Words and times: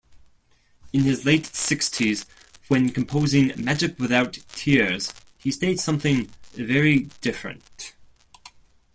In 0.91 1.03
his 1.03 1.25
late 1.27 1.45
sixties, 1.45 2.25
when 2.69 2.89
composing 2.89 3.49
"Magick 3.49 3.99
Without 3.99 4.33
Tears", 4.51 5.13
he 5.37 5.51
states 5.51 5.83
something 5.83 6.31
very 6.55 7.01
different. 7.21 7.93